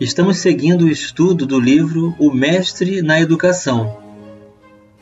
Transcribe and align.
Estamos 0.00 0.38
seguindo 0.38 0.86
o 0.86 0.88
estudo 0.88 1.44
do 1.44 1.60
livro 1.60 2.16
O 2.18 2.32
Mestre 2.32 3.02
na 3.02 3.20
Educação 3.20 3.98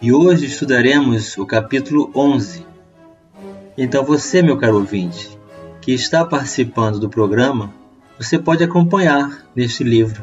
e 0.03 0.13
hoje 0.13 0.47
estudaremos 0.47 1.39
o 1.39 1.47
capítulo 1.47 2.11
11. 2.13 2.67
Então, 3.77 4.05
você, 4.05 4.43
meu 4.43 4.57
caro 4.57 4.79
ouvinte, 4.79 5.39
que 5.81 5.93
está 5.93 6.25
participando 6.25 6.99
do 6.99 7.09
programa, 7.09 7.73
você 8.19 8.41
pode 8.41 8.65
acompanhar 8.65 9.47
neste 9.55 9.85
livro 9.85 10.21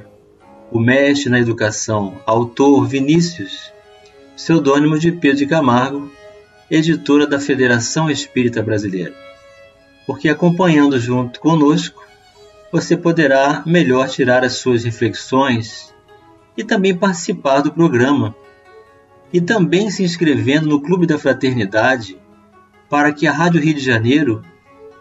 O 0.69 0.77
Mestre 0.77 1.29
na 1.29 1.39
Educação, 1.39 2.21
autor 2.25 2.85
Vinícius 2.85 3.71
pseudônimo 4.35 4.99
de 4.99 5.09
Pedro 5.09 5.37
de 5.37 5.45
Camargo, 5.47 6.11
editora 6.69 7.25
da 7.25 7.39
Federação 7.39 8.09
Espírita 8.09 8.61
Brasileira. 8.61 9.13
Porque 10.05 10.27
acompanhando 10.27 10.99
junto 10.99 11.39
conosco, 11.39 12.04
você 12.75 12.97
poderá 12.97 13.63
melhor 13.65 14.09
tirar 14.09 14.43
as 14.43 14.55
suas 14.55 14.83
reflexões 14.83 15.95
e 16.57 16.63
também 16.63 16.93
participar 16.93 17.61
do 17.61 17.71
programa. 17.71 18.35
E 19.31 19.39
também 19.39 19.89
se 19.89 20.03
inscrevendo 20.03 20.67
no 20.67 20.81
Clube 20.81 21.07
da 21.07 21.17
Fraternidade 21.17 22.19
para 22.89 23.13
que 23.13 23.27
a 23.27 23.31
Rádio 23.31 23.61
Rio 23.61 23.75
de 23.75 23.79
Janeiro 23.79 24.43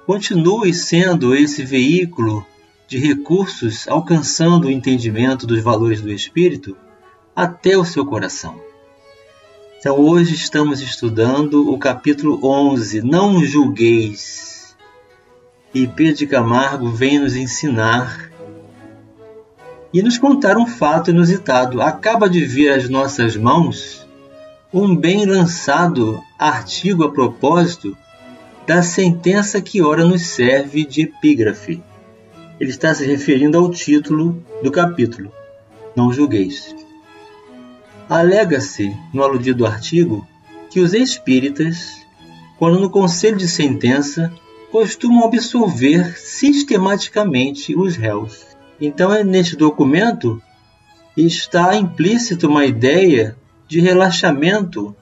continue 0.07 0.73
sendo 0.73 1.35
esse 1.35 1.65
veículo 1.65 2.47
de 2.87 2.97
recursos 2.97 3.89
alcançando 3.89 4.69
o 4.69 4.71
entendimento 4.71 5.45
dos 5.45 5.61
valores 5.61 6.01
do 6.01 6.13
espírito 6.13 6.77
até 7.35 7.77
o 7.77 7.85
seu 7.85 8.07
coração. 8.07 8.55
Então 9.81 9.99
hoje 9.99 10.37
estamos 10.37 10.81
estudando 10.81 11.73
o 11.73 11.77
capítulo 11.77 12.39
11, 12.41 13.03
Não 13.03 13.45
julgueis. 13.45 14.54
E 15.75 15.89
Pedro 15.89 16.15
de 16.15 16.27
Camargo 16.29 16.89
vem 16.89 17.19
nos 17.19 17.35
ensinar 17.35 18.31
e 19.93 20.01
nos 20.01 20.17
contar 20.17 20.57
um 20.57 20.67
fato 20.67 21.11
inusitado. 21.11 21.83
Acaba 21.83 22.31
de 22.31 22.45
vir 22.45 22.71
às 22.71 22.89
nossas 22.89 23.37
mãos 23.37 24.07
um 24.73 24.95
bem 24.95 25.27
lançado 25.27 26.23
artigo 26.39 27.03
a 27.03 27.13
propósito 27.13 27.97
da 28.67 28.83
sentença 28.83 29.61
que 29.61 29.83
ora 29.83 30.05
nos 30.05 30.23
serve 30.23 30.85
de 30.85 31.03
epígrafe. 31.03 31.83
Ele 32.61 32.71
está 32.71 32.95
se 32.95 33.05
referindo 33.05 33.59
ao 33.59 33.69
título 33.71 34.43
do 34.63 34.71
capítulo, 34.71 35.33
Não 35.97 36.13
julgueis. 36.13 36.75
Alega-se, 38.09 38.97
no 39.13 39.25
aludido 39.25 39.67
artigo, 39.67 40.27
que 40.71 40.79
os 40.79 40.95
espíritas, 40.95 42.01
quando 42.59 42.81
no 42.81 42.91
conselho 42.91 43.37
de 43.37 43.49
sentença, 43.49 44.33
costumam 44.75 45.27
absolver 45.27 46.19
sistematicamente 46.19 47.77
os 47.77 47.95
réus. 47.95 48.45
Então, 48.81 49.23
neste 49.23 49.55
documento 49.55 50.43
está 51.17 51.77
implícito 51.77 52.49
uma 52.49 52.67
ideia 52.67 53.37
de 53.69 53.79
relaxamento 53.79 54.93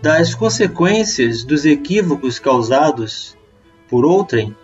das 0.00 0.34
consequências 0.34 1.44
dos 1.44 1.66
equívocos 1.66 2.38
causados 2.38 3.36
por 3.86 4.06
outrem 4.06 4.56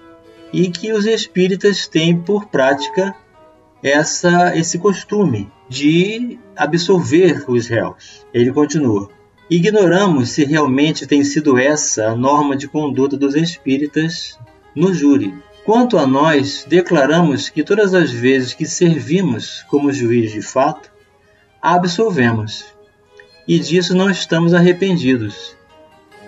e 0.50 0.70
que 0.70 0.94
os 0.94 1.04
espíritas 1.04 1.86
têm 1.86 2.18
por 2.18 2.46
prática 2.46 3.14
essa, 3.82 4.56
esse 4.56 4.78
costume 4.78 5.52
de 5.68 6.38
absolver 6.56 7.44
os 7.50 7.66
réus. 7.66 8.26
Ele 8.32 8.50
continua. 8.50 9.10
Ignoramos 9.52 10.30
se 10.30 10.46
realmente 10.46 11.06
tem 11.06 11.22
sido 11.22 11.58
essa 11.58 12.06
a 12.06 12.16
norma 12.16 12.56
de 12.56 12.66
conduta 12.66 13.18
dos 13.18 13.34
espíritas 13.34 14.38
no 14.74 14.94
júri. 14.94 15.34
Quanto 15.62 15.98
a 15.98 16.06
nós, 16.06 16.64
declaramos 16.66 17.50
que 17.50 17.62
todas 17.62 17.92
as 17.92 18.10
vezes 18.10 18.54
que 18.54 18.64
servimos 18.64 19.62
como 19.68 19.92
juiz 19.92 20.32
de 20.32 20.40
fato, 20.40 20.90
absolvemos. 21.60 22.64
E 23.46 23.58
disso 23.58 23.94
não 23.94 24.08
estamos 24.08 24.54
arrependidos. 24.54 25.54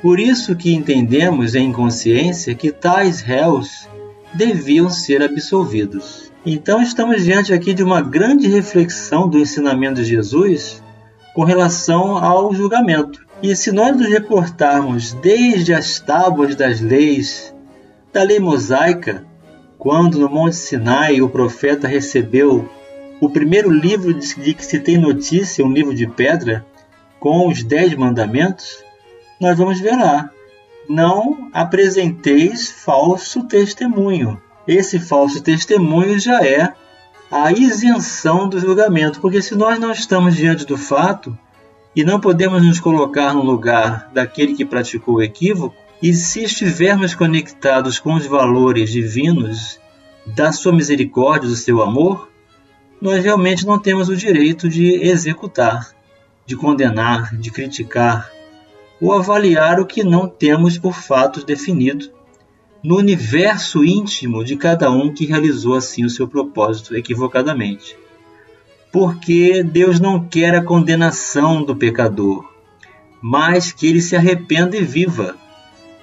Por 0.02 0.20
isso 0.20 0.54
que 0.54 0.74
entendemos 0.74 1.54
em 1.54 1.72
consciência 1.72 2.54
que 2.54 2.70
tais 2.70 3.22
réus 3.22 3.88
deviam 4.34 4.90
ser 4.90 5.22
absolvidos. 5.22 6.30
Então 6.44 6.82
estamos 6.82 7.24
diante 7.24 7.54
aqui 7.54 7.72
de 7.72 7.82
uma 7.82 8.02
grande 8.02 8.48
reflexão 8.48 9.26
do 9.26 9.38
ensinamento 9.38 10.02
de 10.02 10.04
Jesus 10.04 10.83
com 11.34 11.44
relação 11.44 12.16
ao 12.16 12.54
julgamento. 12.54 13.22
E 13.42 13.54
se 13.54 13.70
nós 13.70 13.94
nos 13.94 14.08
reportarmos 14.08 15.12
desde 15.12 15.74
as 15.74 16.00
tábuas 16.00 16.56
das 16.56 16.80
leis, 16.80 17.54
da 18.12 18.22
lei 18.22 18.40
mosaica, 18.40 19.26
quando 19.76 20.18
no 20.18 20.30
Monte 20.30 20.56
Sinai 20.56 21.20
o 21.20 21.28
profeta 21.28 21.86
recebeu 21.86 22.66
o 23.20 23.28
primeiro 23.28 23.70
livro 23.70 24.14
de 24.14 24.54
que 24.54 24.64
se 24.64 24.78
tem 24.78 24.96
notícia, 24.96 25.64
um 25.64 25.72
livro 25.72 25.94
de 25.94 26.06
pedra, 26.06 26.64
com 27.20 27.48
os 27.48 27.62
dez 27.62 27.94
mandamentos, 27.94 28.82
nós 29.38 29.58
vamos 29.58 29.78
ver 29.80 29.96
lá. 29.96 30.30
Não 30.88 31.50
apresenteis 31.52 32.70
falso 32.70 33.44
testemunho 33.44 34.40
esse 34.66 34.98
falso 34.98 35.42
testemunho 35.42 36.18
já 36.18 36.44
é 36.44 36.72
a 37.34 37.50
isenção 37.50 38.48
do 38.48 38.60
julgamento, 38.60 39.20
porque 39.20 39.42
se 39.42 39.56
nós 39.56 39.76
não 39.80 39.90
estamos 39.90 40.36
diante 40.36 40.64
do 40.64 40.78
fato 40.78 41.36
e 41.94 42.04
não 42.04 42.20
podemos 42.20 42.64
nos 42.64 42.78
colocar 42.78 43.34
no 43.34 43.42
lugar 43.42 44.08
daquele 44.14 44.54
que 44.54 44.64
praticou 44.64 45.16
o 45.16 45.22
equívoco, 45.22 45.74
e 46.00 46.14
se 46.14 46.44
estivermos 46.44 47.12
conectados 47.12 47.98
com 47.98 48.14
os 48.14 48.24
valores 48.24 48.92
divinos 48.92 49.80
da 50.24 50.52
sua 50.52 50.72
misericórdia, 50.72 51.48
do 51.48 51.56
seu 51.56 51.82
amor, 51.82 52.30
nós 53.00 53.24
realmente 53.24 53.66
não 53.66 53.80
temos 53.80 54.08
o 54.08 54.16
direito 54.16 54.68
de 54.68 54.94
executar, 55.02 55.90
de 56.46 56.54
condenar, 56.54 57.34
de 57.36 57.50
criticar 57.50 58.30
ou 59.00 59.12
avaliar 59.12 59.80
o 59.80 59.86
que 59.86 60.04
não 60.04 60.28
temos 60.28 60.78
por 60.78 60.94
fatos 60.94 61.42
definidos 61.42 62.12
no 62.84 62.98
universo 62.98 63.82
íntimo 63.82 64.44
de 64.44 64.56
cada 64.56 64.90
um 64.90 65.10
que 65.10 65.24
realizou 65.24 65.74
assim 65.74 66.04
o 66.04 66.10
seu 66.10 66.28
propósito 66.28 66.94
equivocadamente. 66.94 67.96
Porque 68.92 69.62
Deus 69.62 69.98
não 69.98 70.22
quer 70.22 70.54
a 70.54 70.62
condenação 70.62 71.64
do 71.64 71.74
pecador, 71.74 72.44
mas 73.22 73.72
que 73.72 73.86
ele 73.86 74.02
se 74.02 74.14
arrependa 74.14 74.76
e 74.76 74.84
viva. 74.84 75.34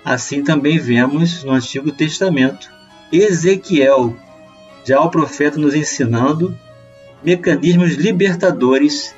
Assim 0.04 0.44
também 0.44 0.80
vemos 0.80 1.44
no 1.44 1.52
Antigo 1.52 1.92
Testamento 1.92 2.68
Ezequiel, 3.12 4.16
já 4.84 5.00
o 5.00 5.12
profeta 5.12 5.60
nos 5.60 5.76
ensinando 5.76 6.58
mecanismos 7.24 7.94
libertadores 7.94 9.16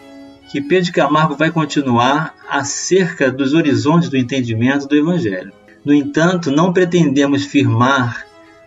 que 0.51 0.59
Pedro 0.59 0.91
Camargo 0.91 1.37
vai 1.37 1.49
continuar 1.49 2.35
acerca 2.49 3.31
dos 3.31 3.53
horizontes 3.53 4.09
do 4.09 4.17
entendimento 4.17 4.85
do 4.85 4.97
Evangelho. 4.97 5.53
No 5.85 5.93
entanto, 5.93 6.49
não 6.49 6.71
pretendemos 6.71 7.45
firmar 7.45 8.25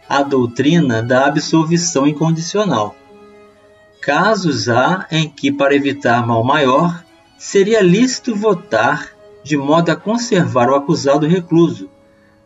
a 0.08 0.22
doutrina 0.22 1.02
da 1.02 1.26
absolvição 1.26 2.06
incondicional. 2.06 2.94
Casos 4.00 4.68
há 4.68 5.06
em 5.10 5.28
que, 5.28 5.50
para 5.50 5.74
evitar 5.74 6.26
mal 6.26 6.44
maior, 6.44 7.04
seria 7.38 7.80
lícito 7.80 8.34
votar 8.34 9.10
de 9.42 9.56
modo 9.56 9.90
a 9.90 9.96
conservar 9.96 10.68
o 10.68 10.74
acusado 10.74 11.26
recluso, 11.26 11.88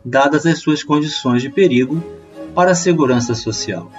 dadas 0.05 0.46
as 0.46 0.58
suas 0.58 0.82
condições 0.82 1.43
de 1.43 1.50
perigo 1.50 2.02
para 2.55 2.73
a 2.73 2.75
segurança 2.75 3.34
social. 3.34 3.90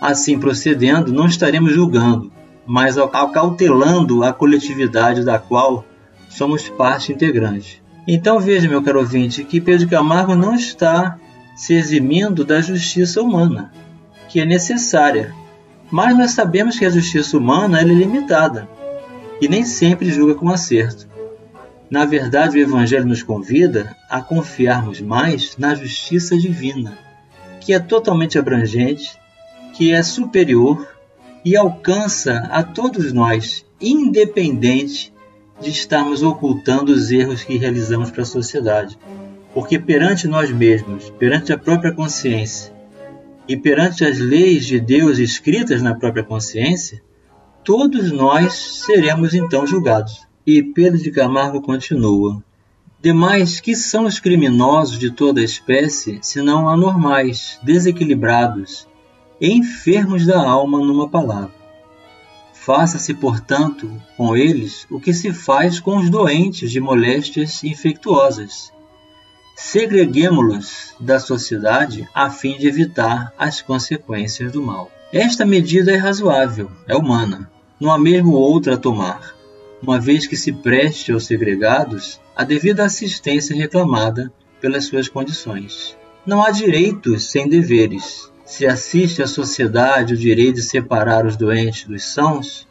Assim 0.00 0.38
procedendo, 0.38 1.12
não 1.12 1.26
estaremos 1.26 1.72
julgando, 1.72 2.32
mas 2.66 2.98
acautelando 2.98 4.24
a 4.24 4.32
coletividade 4.32 5.24
da 5.24 5.38
qual 5.38 5.84
somos 6.28 6.68
parte 6.68 7.12
integrante. 7.12 7.82
Então 8.06 8.38
veja, 8.38 8.68
meu 8.68 8.82
caro 8.82 9.00
ouvinte, 9.00 9.42
que 9.42 9.60
Pedro 9.60 9.88
Camargo 9.88 10.34
não 10.36 10.54
está 10.54 11.18
se 11.56 11.74
eximindo 11.74 12.44
da 12.44 12.60
justiça 12.60 13.20
humana, 13.20 13.72
que 14.28 14.40
é 14.40 14.44
necessária. 14.44 15.34
Mas 15.90 16.16
nós 16.16 16.30
sabemos 16.32 16.78
que 16.78 16.84
a 16.84 16.90
justiça 16.90 17.36
humana 17.36 17.80
é 17.80 17.84
limitada 17.84 18.68
e 19.40 19.48
nem 19.48 19.64
sempre 19.64 20.10
julga 20.10 20.34
com 20.34 20.48
acerto. 20.50 21.08
Na 21.90 22.04
verdade, 22.04 22.58
o 22.58 22.60
Evangelho 22.60 23.06
nos 23.06 23.22
convida 23.22 23.96
a 24.08 24.20
confiarmos 24.20 25.00
mais 25.00 25.56
na 25.56 25.74
justiça 25.74 26.36
divina, 26.36 26.98
que 27.60 27.72
é 27.72 27.78
totalmente 27.78 28.38
abrangente, 28.38 29.16
que 29.72 29.92
é 29.92 30.02
superior 30.02 30.88
e 31.44 31.56
alcança 31.56 32.48
a 32.50 32.62
todos 32.62 33.12
nós, 33.12 33.64
independente 33.80 35.12
de 35.60 35.70
estarmos 35.70 36.22
ocultando 36.22 36.92
os 36.92 37.10
erros 37.10 37.42
que 37.42 37.56
realizamos 37.56 38.10
para 38.10 38.22
a 38.22 38.26
sociedade. 38.26 38.98
Porque 39.54 39.78
perante 39.78 40.28
nós 40.28 40.50
mesmos, 40.50 41.10
perante 41.18 41.52
a 41.52 41.58
própria 41.58 41.92
consciência 41.92 42.74
e 43.48 43.56
perante 43.56 44.04
as 44.04 44.18
leis 44.18 44.66
de 44.66 44.78
Deus 44.78 45.18
escritas 45.18 45.80
na 45.80 45.94
própria 45.94 46.24
consciência, 46.24 47.02
todos 47.64 48.12
nós 48.12 48.52
seremos 48.84 49.34
então 49.34 49.66
julgados. 49.66 50.26
E 50.46 50.62
Pedro 50.62 50.98
de 50.98 51.10
Camargo 51.10 51.62
continua: 51.62 52.42
Demais, 53.00 53.60
que 53.60 53.74
são 53.74 54.04
os 54.04 54.20
criminosos 54.20 54.98
de 54.98 55.10
toda 55.10 55.42
espécie, 55.42 56.18
senão 56.22 56.68
anormais, 56.68 57.58
desequilibrados, 57.62 58.86
enfermos 59.40 60.26
da 60.26 60.40
alma 60.40 60.78
numa 60.78 61.08
palavra. 61.08 61.55
Faça-se, 62.66 63.14
portanto, 63.14 63.88
com 64.16 64.36
eles 64.36 64.88
o 64.90 64.98
que 64.98 65.14
se 65.14 65.32
faz 65.32 65.78
com 65.78 65.98
os 65.98 66.10
doentes 66.10 66.68
de 66.68 66.80
moléstias 66.80 67.62
infectuosas. 67.62 68.72
Segreguemo-los 69.54 70.92
da 70.98 71.20
sociedade 71.20 72.08
a 72.12 72.28
fim 72.28 72.58
de 72.58 72.66
evitar 72.66 73.32
as 73.38 73.62
consequências 73.62 74.50
do 74.50 74.60
mal. 74.60 74.90
Esta 75.12 75.46
medida 75.46 75.92
é 75.92 75.96
razoável, 75.96 76.68
é 76.88 76.96
humana. 76.96 77.48
Não 77.78 77.92
há 77.92 77.98
mesmo 78.00 78.32
outra 78.32 78.74
a 78.74 78.76
tomar, 78.76 79.32
uma 79.80 80.00
vez 80.00 80.26
que 80.26 80.36
se 80.36 80.52
preste 80.52 81.12
aos 81.12 81.24
segregados 81.24 82.20
a 82.34 82.42
devida 82.42 82.84
assistência 82.84 83.54
reclamada 83.54 84.32
pelas 84.60 84.86
suas 84.86 85.08
condições. 85.08 85.96
Não 86.26 86.42
há 86.42 86.50
direitos 86.50 87.30
sem 87.30 87.48
deveres, 87.48 88.28
se 88.46 88.64
assiste 88.64 89.20
à 89.20 89.26
sociedade 89.26 90.14
o 90.14 90.16
direito 90.16 90.54
de 90.54 90.62
separar 90.62 91.26
os 91.26 91.36
doentes 91.36 91.84
dos 91.84 92.04
sãos, 92.04 92.66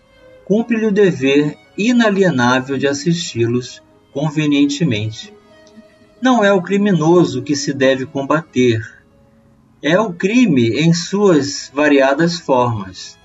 cumpre-lhe 0.46 0.86
o 0.86 0.92
dever 0.92 1.58
inalienável 1.78 2.78
de 2.78 2.88
assisti-los 2.88 3.84
convenientemente. 4.14 5.34
Não 6.22 6.42
é 6.42 6.52
o 6.54 6.62
criminoso 6.62 7.44
que 7.44 7.58
se 7.58 7.74
deve 7.74 8.06
combater, 8.06 8.82
é 9.84 10.00
o 10.00 10.14
crime 10.14 10.80
em 10.80 10.94
suas 10.94 11.70
variadas 11.74 12.40
formas. 12.40 13.20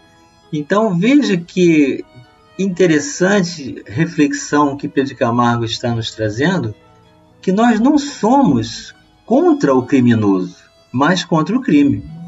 Então 0.53 0.99
veja 0.99 1.37
que 1.37 2.05
interessante 2.59 3.81
reflexão 3.87 4.77
que 4.77 4.89
Pedro 4.89 5.17
Camargo 5.17 5.65
está 5.65 5.95
nos 5.95 6.11
trazendo, 6.11 6.75
que 7.41 7.53
nós 7.53 7.79
não 7.79 7.97
somos 7.97 8.93
contra 9.25 9.73
o 9.73 9.85
criminoso, 9.85 10.57
mas 10.93 11.25
contra 11.25 11.57
o 11.57 11.63
crime. 11.63 12.20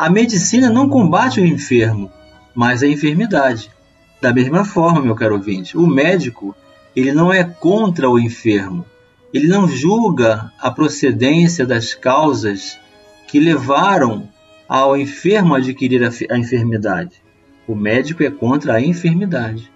A 0.00 0.08
medicina 0.08 0.70
não 0.70 0.88
combate 0.88 1.42
o 1.42 1.46
enfermo, 1.46 2.10
mas 2.54 2.82
a 2.82 2.86
enfermidade. 2.86 3.70
Da 4.18 4.32
mesma 4.32 4.64
forma, 4.64 5.02
meu 5.02 5.14
caro 5.14 5.34
ouvinte, 5.34 5.76
o 5.76 5.86
médico 5.86 6.56
ele 6.96 7.12
não 7.12 7.30
é 7.30 7.44
contra 7.44 8.08
o 8.08 8.18
enfermo. 8.18 8.86
Ele 9.30 9.46
não 9.46 9.68
julga 9.68 10.50
a 10.58 10.70
procedência 10.70 11.66
das 11.66 11.92
causas 11.92 12.78
que 13.28 13.38
levaram 13.38 14.26
ao 14.66 14.96
enfermo 14.96 15.54
a 15.54 15.58
adquirir 15.58 16.02
a, 16.02 16.08
a 16.34 16.38
enfermidade. 16.38 17.22
O 17.68 17.74
médico 17.74 18.22
é 18.22 18.30
contra 18.30 18.76
a 18.76 18.80
enfermidade, 18.80 19.70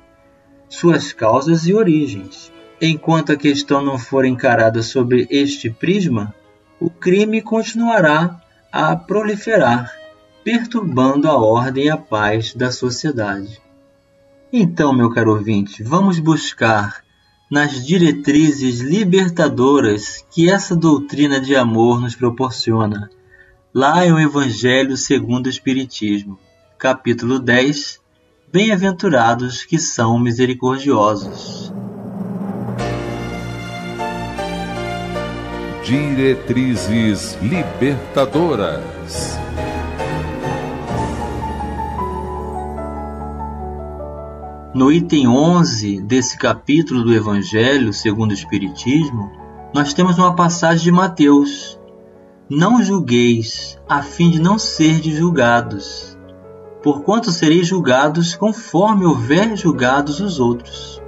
suas 0.70 1.12
causas 1.12 1.66
e 1.66 1.74
origens. 1.74 2.50
Enquanto 2.80 3.30
a 3.30 3.36
questão 3.36 3.84
não 3.84 3.98
for 3.98 4.24
encarada 4.24 4.82
sobre 4.82 5.28
este 5.30 5.68
prisma, 5.68 6.34
o 6.80 6.88
crime 6.88 7.42
continuará 7.42 8.40
a 8.72 8.96
proliferar 8.96 10.02
perturbando 10.44 11.28
a 11.28 11.36
ordem 11.36 11.86
e 11.86 11.90
a 11.90 11.96
paz 11.96 12.54
da 12.54 12.70
sociedade. 12.70 13.60
Então, 14.52 14.92
meu 14.92 15.10
caro 15.10 15.32
ouvinte, 15.32 15.82
vamos 15.82 16.18
buscar 16.18 17.02
nas 17.50 17.84
diretrizes 17.84 18.80
libertadoras 18.80 20.24
que 20.30 20.50
essa 20.50 20.76
doutrina 20.76 21.40
de 21.40 21.56
amor 21.56 22.00
nos 22.00 22.14
proporciona. 22.14 23.10
Lá 23.72 24.06
em 24.06 24.12
o 24.12 24.20
Evangelho 24.20 24.96
segundo 24.96 25.46
o 25.46 25.50
Espiritismo, 25.50 26.38
capítulo 26.78 27.38
10, 27.38 28.02
Bem-aventurados 28.52 29.64
que 29.64 29.80
são 29.80 30.16
misericordiosos. 30.16 31.72
Diretrizes 35.82 37.36
libertadoras. 37.42 39.43
No 44.74 44.90
item 44.90 45.28
11 45.28 46.00
desse 46.00 46.36
capítulo 46.36 47.04
do 47.04 47.14
Evangelho 47.14 47.92
segundo 47.92 48.32
o 48.32 48.34
Espiritismo, 48.34 49.30
nós 49.72 49.94
temos 49.94 50.18
uma 50.18 50.34
passagem 50.34 50.82
de 50.82 50.90
Mateus: 50.90 51.78
Não 52.50 52.82
julgueis, 52.82 53.78
a 53.88 54.02
fim 54.02 54.30
de 54.30 54.42
não 54.42 54.58
serdes 54.58 55.16
julgados, 55.16 56.18
porquanto 56.82 57.30
sereis 57.30 57.68
julgados 57.68 58.34
conforme 58.34 59.06
houver 59.06 59.56
julgados 59.56 60.18
os 60.18 60.40
outros. 60.40 61.00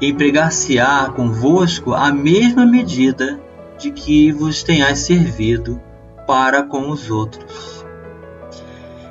Empregar-se-á 0.00 1.10
convosco 1.10 1.94
a 1.94 2.12
mesma 2.12 2.64
medida 2.64 3.40
de 3.76 3.90
que 3.90 4.30
vos 4.30 4.62
tenhais 4.62 5.00
servido 5.00 5.80
para 6.28 6.62
com 6.62 6.90
os 6.90 7.10
outros. 7.10 7.75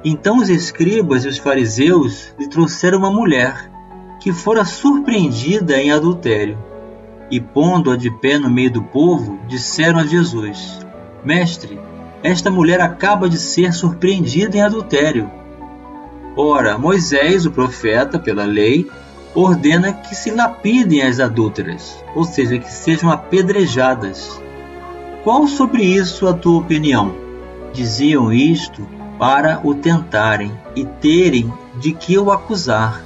Então 0.08 0.38
os 0.38 0.50
escribas 0.50 1.26
e 1.26 1.28
os 1.28 1.40
fariseus 1.40 2.32
lhe 2.38 2.48
trouxeram 2.48 3.00
uma 3.00 3.10
mulher 3.10 3.72
que 4.20 4.32
fora 4.32 4.64
surpreendida 4.64 5.82
em 5.82 5.92
adultério. 5.92 6.60
E 7.32 7.42
pondo-a 7.42 7.98
de 7.98 8.12
pé 8.12 8.38
no 8.38 8.48
meio 8.48 8.70
do 8.70 8.84
povo, 8.84 9.40
disseram 9.48 9.98
a 9.98 10.06
Jesus: 10.06 10.86
Mestre, 11.24 11.80
esta 12.22 12.52
mulher 12.52 12.82
acaba 12.82 13.28
de 13.28 13.40
ser 13.40 13.74
surpreendida 13.74 14.56
em 14.56 14.62
adultério. 14.62 15.28
Ora, 16.38 16.78
Moisés, 16.78 17.48
o 17.48 17.52
profeta, 17.52 18.20
pela 18.20 18.46
lei, 18.46 18.88
ordena 19.34 19.92
que 19.92 20.14
se 20.14 20.30
lapidem 20.30 21.02
as 21.02 21.20
adúlteras, 21.20 21.98
ou 22.14 22.24
seja, 22.24 22.60
que 22.60 22.72
sejam 22.72 23.10
apedrejadas. 23.10 24.40
Qual 25.24 25.48
sobre 25.48 25.84
isso 25.84 26.28
a 26.28 26.34
tua 26.34 26.60
opinião? 26.60 27.16
Diziam 27.74 28.32
isto 28.32 28.88
para 29.18 29.62
o 29.64 29.74
tentarem 29.74 30.52
e 30.76 30.86
terem 30.86 31.52
de 31.80 31.94
que 31.94 32.18
o 32.18 32.32
acusar. 32.32 33.04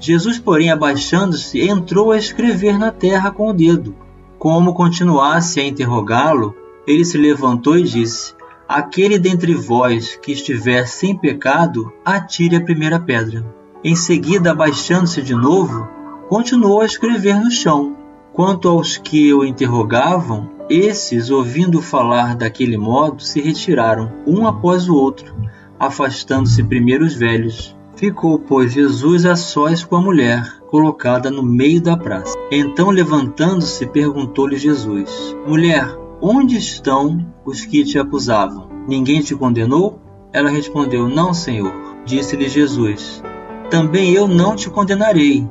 Jesus, 0.00 0.38
porém, 0.38 0.70
abaixando-se, 0.70 1.60
entrou 1.60 2.10
a 2.12 2.16
escrever 2.16 2.78
na 2.78 2.90
terra 2.90 3.30
com 3.30 3.50
o 3.50 3.52
dedo. 3.52 3.94
Como 4.38 4.72
continuasse 4.72 5.60
a 5.60 5.66
interrogá-lo, 5.66 6.54
ele 6.86 7.04
se 7.04 7.18
levantou 7.18 7.76
e 7.76 7.82
disse: 7.82 8.34
Aquele 8.66 9.18
dentre 9.18 9.54
vós 9.54 10.16
que 10.16 10.32
estiver 10.32 10.86
sem 10.86 11.16
pecado, 11.16 11.92
atire 12.04 12.56
a 12.56 12.64
primeira 12.64 12.98
pedra. 12.98 13.44
Em 13.84 13.94
seguida, 13.94 14.52
abaixando-se 14.52 15.20
de 15.20 15.34
novo, 15.34 15.86
continuou 16.28 16.80
a 16.80 16.86
escrever 16.86 17.38
no 17.38 17.50
chão. 17.50 17.99
Quanto 18.40 18.70
aos 18.70 18.96
que 18.96 19.34
o 19.34 19.44
interrogavam, 19.44 20.48
esses, 20.70 21.28
ouvindo 21.28 21.82
falar 21.82 22.34
daquele 22.34 22.78
modo, 22.78 23.22
se 23.22 23.38
retiraram, 23.38 24.10
um 24.26 24.46
após 24.46 24.88
o 24.88 24.96
outro, 24.96 25.36
afastando-se 25.78 26.64
primeiro 26.64 27.04
os 27.04 27.12
velhos. 27.12 27.76
Ficou, 27.96 28.38
pois, 28.38 28.72
Jesus 28.72 29.26
a 29.26 29.36
sós 29.36 29.84
com 29.84 29.94
a 29.94 30.00
mulher, 30.00 30.42
colocada 30.70 31.30
no 31.30 31.42
meio 31.42 31.82
da 31.82 31.98
praça. 31.98 32.34
Então, 32.50 32.88
levantando-se, 32.88 33.84
perguntou-lhe 33.84 34.56
Jesus: 34.56 35.36
Mulher, 35.46 35.94
onde 36.18 36.56
estão 36.56 37.30
os 37.44 37.66
que 37.66 37.84
te 37.84 37.98
acusavam? 37.98 38.70
Ninguém 38.88 39.20
te 39.20 39.36
condenou? 39.36 40.00
Ela 40.32 40.48
respondeu: 40.48 41.10
Não, 41.10 41.34
Senhor. 41.34 41.74
Disse-lhe 42.06 42.48
Jesus: 42.48 43.22
Também 43.68 44.14
eu 44.14 44.26
não 44.26 44.56
te 44.56 44.70
condenarei. 44.70 45.46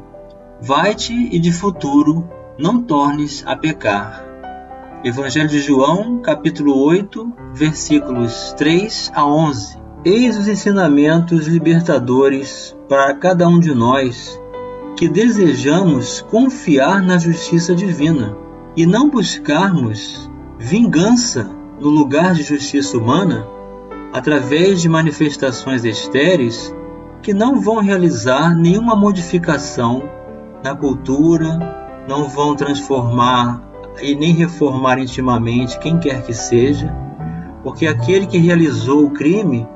Vai-te 0.59 1.13
e 1.13 1.37
de 1.37 1.51
futuro 1.51 2.27
não 2.59 2.81
tornes 2.81 3.41
a 3.47 3.55
pecar. 3.55 4.21
Evangelho 5.01 5.47
de 5.47 5.61
João, 5.61 6.19
capítulo 6.19 6.77
8, 6.77 7.33
versículos 7.53 8.53
3 8.57 9.11
a 9.15 9.25
11. 9.25 9.77
Eis 10.03 10.37
os 10.37 10.45
ensinamentos 10.45 11.47
libertadores 11.47 12.75
para 12.89 13.15
cada 13.15 13.47
um 13.47 13.61
de 13.61 13.73
nós 13.73 14.37
que 14.97 15.07
desejamos 15.07 16.21
confiar 16.29 17.01
na 17.01 17.17
justiça 17.17 17.73
divina 17.73 18.35
e 18.75 18.85
não 18.85 19.09
buscarmos 19.09 20.29
vingança 20.57 21.49
no 21.79 21.87
lugar 21.87 22.33
de 22.33 22.43
justiça 22.43 22.97
humana 22.97 23.47
através 24.11 24.81
de 24.81 24.89
manifestações 24.89 25.85
estéreis 25.85 26.75
que 27.21 27.33
não 27.33 27.61
vão 27.61 27.77
realizar 27.77 28.53
nenhuma 28.53 28.97
modificação 28.97 30.03
na 30.61 30.75
cultura, 30.75 31.78
não 32.09 32.27
vão 32.27 32.55
transformar 32.55 33.61
e 34.01 34.15
nem 34.15 34.33
reformar 34.33 34.97
intimamente 34.97 35.77
quem 35.77 35.99
quer 35.99 36.23
que 36.23 36.33
seja, 36.33 36.91
porque 37.61 37.85
aquele 37.85 38.25
que 38.25 38.39
realizou 38.39 39.05
o 39.05 39.11
crime 39.11 39.67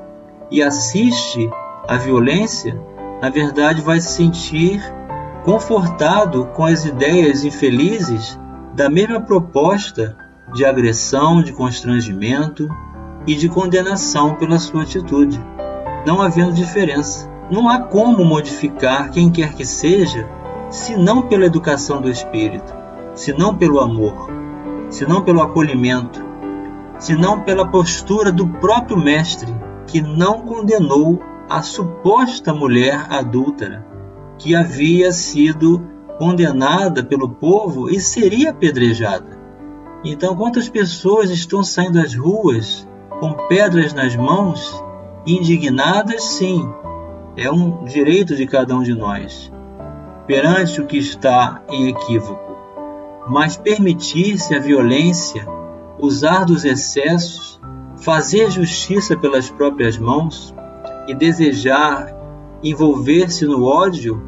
e 0.49 0.63
assiste 0.63 1.47
a 1.87 1.95
violência, 1.95 2.75
na 3.21 3.29
verdade 3.29 3.83
vai 3.83 4.01
se 4.01 4.13
sentir 4.13 4.81
confortado 5.43 6.45
com 6.55 6.65
as 6.65 6.85
ideias 6.85 7.43
infelizes 7.43 8.39
da 8.73 8.89
mesma 8.89 9.21
proposta 9.21 10.17
de 10.55 10.65
agressão, 10.65 11.43
de 11.43 11.53
constrangimento 11.53 12.67
e 13.27 13.35
de 13.35 13.47
condenação 13.47 14.33
pela 14.33 14.57
sua 14.57 14.81
atitude, 14.81 15.39
não 16.03 16.19
havendo 16.19 16.53
diferença. 16.53 17.31
Não 17.51 17.69
há 17.69 17.77
como 17.77 18.25
modificar 18.25 19.11
quem 19.11 19.29
quer 19.29 19.53
que 19.53 19.65
seja, 19.65 20.27
se 20.73 20.97
não 20.97 21.21
pela 21.21 21.45
educação 21.45 22.01
do 22.01 22.09
espírito, 22.09 22.73
se 23.13 23.31
não 23.31 23.55
pelo 23.55 23.79
amor, 23.79 24.27
se 24.89 25.05
não 25.05 25.21
pelo 25.21 25.39
acolhimento, 25.39 26.25
se 26.97 27.15
não 27.15 27.41
pela 27.41 27.67
postura 27.67 28.31
do 28.31 28.47
próprio 28.47 28.97
mestre, 28.97 29.53
que 29.85 30.01
não 30.01 30.41
condenou 30.41 31.21
a 31.47 31.61
suposta 31.61 32.55
mulher 32.55 33.05
adúltera, 33.07 33.85
que 34.39 34.55
havia 34.55 35.11
sido 35.11 35.87
condenada 36.17 37.03
pelo 37.03 37.29
povo 37.29 37.87
e 37.87 37.99
seria 37.99 38.49
apedrejada. 38.49 39.39
Então, 40.03 40.35
quantas 40.35 40.67
pessoas 40.67 41.29
estão 41.29 41.63
saindo 41.63 41.99
às 41.99 42.15
ruas 42.15 42.87
com 43.19 43.33
pedras 43.47 43.93
nas 43.93 44.15
mãos, 44.15 44.83
indignadas, 45.23 46.23
sim, 46.23 46.67
é 47.37 47.51
um 47.51 47.85
direito 47.85 48.35
de 48.35 48.47
cada 48.47 48.75
um 48.75 48.81
de 48.81 48.95
nós, 48.95 49.53
perante 50.27 50.81
o 50.81 50.87
que 50.87 50.97
está 50.97 51.61
em 51.69 51.89
equívoco. 51.89 52.53
Mas 53.27 53.57
permitir-se 53.57 54.53
a 54.55 54.59
violência, 54.59 55.47
usar 55.99 56.45
dos 56.45 56.65
excessos, 56.65 57.59
fazer 57.97 58.51
justiça 58.51 59.15
pelas 59.15 59.49
próprias 59.49 59.97
mãos 59.97 60.53
e 61.07 61.13
desejar 61.13 62.13
envolver-se 62.61 63.45
no 63.45 63.65
ódio 63.65 64.21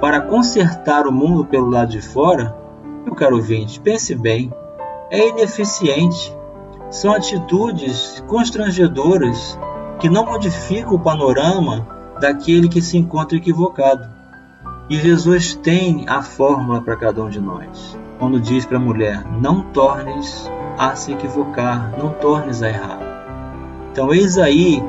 para 0.00 0.20
consertar 0.20 1.06
o 1.06 1.12
mundo 1.12 1.44
pelo 1.44 1.68
lado 1.68 1.90
de 1.90 2.00
fora, 2.00 2.56
meu 3.04 3.14
caro 3.14 3.36
ouvinte, 3.36 3.80
pense 3.80 4.14
bem, 4.14 4.52
é 5.10 5.28
ineficiente. 5.28 6.34
São 6.90 7.12
atitudes 7.12 8.22
constrangedoras 8.26 9.58
que 9.98 10.08
não 10.08 10.24
modificam 10.24 10.94
o 10.94 11.00
panorama 11.00 11.86
daquele 12.20 12.68
que 12.68 12.82
se 12.82 12.96
encontra 12.96 13.36
equivocado. 13.36 14.19
E 14.90 14.96
Jesus 14.96 15.54
tem 15.54 16.04
a 16.08 16.20
fórmula 16.20 16.80
para 16.80 16.96
cada 16.96 17.22
um 17.22 17.30
de 17.30 17.40
nós. 17.40 17.96
Quando 18.18 18.40
diz 18.40 18.66
para 18.66 18.76
a 18.76 18.80
mulher: 18.80 19.24
Não 19.40 19.62
tornes 19.62 20.50
a 20.76 20.96
se 20.96 21.12
equivocar, 21.12 21.96
não 21.96 22.10
tornes 22.14 22.60
a 22.60 22.68
errar. 22.68 22.98
Então, 23.92 24.12
eis 24.12 24.36
aí 24.36 24.82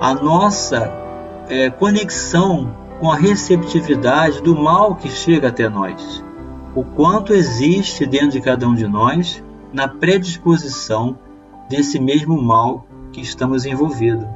a 0.00 0.14
nossa 0.14 0.92
é, 1.48 1.68
conexão 1.68 2.70
com 3.00 3.10
a 3.10 3.16
receptividade 3.16 4.40
do 4.40 4.54
mal 4.54 4.94
que 4.94 5.08
chega 5.08 5.48
até 5.48 5.68
nós. 5.68 6.24
O 6.72 6.84
quanto 6.84 7.34
existe 7.34 8.06
dentro 8.06 8.30
de 8.30 8.40
cada 8.40 8.68
um 8.68 8.74
de 8.74 8.86
nós 8.86 9.42
na 9.72 9.88
predisposição 9.88 11.18
desse 11.68 11.98
mesmo 11.98 12.40
mal 12.40 12.86
que 13.10 13.20
estamos 13.20 13.66
envolvidos. 13.66 14.28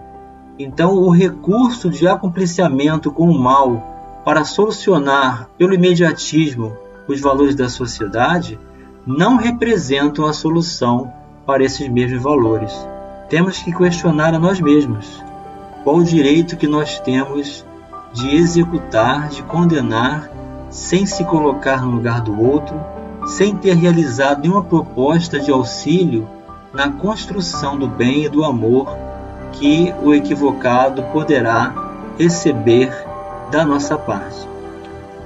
Então, 0.59 0.95
o 0.95 1.11
recurso 1.11 1.89
de 1.89 2.09
acompliciamento 2.09 3.13
com 3.13 3.31
o 3.31 3.39
mal 3.39 3.94
para 4.25 4.45
solucionar 4.45 5.49
pelo 5.59 5.75
imediatismo 5.75 6.77
os 7.07 7.21
valores 7.21 7.55
da 7.55 7.69
sociedade 7.69 8.59
não 9.07 9.37
representam 9.37 10.25
a 10.25 10.33
solução 10.33 11.13
para 11.45 11.63
esses 11.63 11.87
mesmos 11.89 12.23
valores. 12.23 12.73
Temos 13.29 13.59
que 13.59 13.73
questionar 13.73 14.33
a 14.33 14.39
nós 14.39 14.61
mesmos 14.61 15.23
qual 15.83 15.97
o 15.97 16.05
direito 16.05 16.57
que 16.57 16.67
nós 16.67 16.99
temos 17.01 17.65
de 18.15 18.35
executar, 18.35 19.29
de 19.29 19.43
condenar, 19.43 20.31
sem 20.71 21.05
se 21.05 21.25
colocar 21.25 21.85
no 21.85 21.91
lugar 21.91 22.23
do 22.23 22.41
outro, 22.41 22.75
sem 23.27 23.55
ter 23.55 23.75
realizado 23.75 24.41
nenhuma 24.41 24.65
proposta 24.65 25.39
de 25.39 25.51
auxílio 25.51 26.27
na 26.73 26.91
construção 26.91 27.79
do 27.79 27.87
bem 27.87 28.25
e 28.25 28.29
do 28.29 28.43
amor 28.45 28.97
que 29.53 29.95
o 30.03 30.15
equivocado 30.15 31.03
poderá 31.13 31.75
receber 32.19 32.91
da 33.55 33.65
nossa 33.65 33.97
parte. 33.97 34.49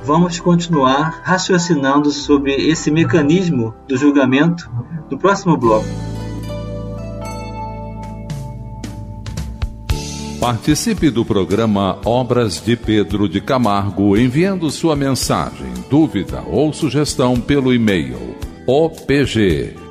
Vamos 0.05 0.39
continuar 0.39 1.23
raciocinando 1.25 2.11
sobre 2.11 2.53
esse 2.55 2.91
mecanismo 2.91 3.75
do 3.89 3.97
julgamento 3.97 4.71
no 5.11 5.19
próximo 5.19 5.57
bloco. 5.57 5.89
Participe 10.39 11.09
do 11.09 11.25
programa 11.25 11.99
Obras 12.05 12.63
de 12.63 12.77
Pedro 12.77 13.27
de 13.27 13.41
Camargo 13.41 14.15
enviando 14.15 14.71
sua 14.71 14.95
mensagem, 14.95 15.73
dúvida 15.89 16.45
ou 16.47 16.71
sugestão 16.71 17.41
pelo 17.41 17.73
e-mail 17.73 18.37
opg 18.67 19.88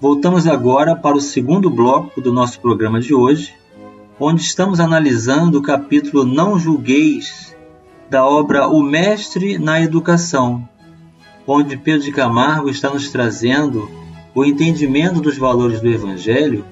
voltamos 0.00 0.46
agora 0.46 0.94
para 0.94 1.16
o 1.16 1.20
segundo 1.20 1.70
bloco 1.70 2.20
do 2.20 2.32
nosso 2.32 2.60
programa 2.60 3.00
de 3.00 3.14
hoje, 3.14 3.54
onde 4.20 4.42
estamos 4.42 4.78
analisando 4.78 5.58
o 5.58 5.62
capítulo 5.62 6.24
Não 6.24 6.58
Julgueis 6.58 7.56
da 8.10 8.24
obra 8.24 8.68
O 8.68 8.82
Mestre 8.82 9.58
na 9.58 9.80
Educação, 9.80 10.68
onde 11.46 11.76
Pedro 11.76 12.02
de 12.02 12.12
Camargo 12.12 12.68
está 12.68 12.90
nos 12.90 13.10
trazendo 13.10 13.90
o 14.34 14.44
entendimento 14.44 15.20
dos 15.20 15.38
valores 15.38 15.80
do 15.80 15.88
Evangelho 15.88 16.64